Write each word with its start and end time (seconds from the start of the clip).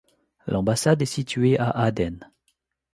L'ambassade 0.47 1.03
est 1.03 1.05
située 1.05 1.59
à 1.59 1.69
Aden. 1.69 2.21